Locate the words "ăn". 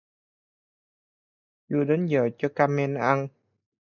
2.95-3.27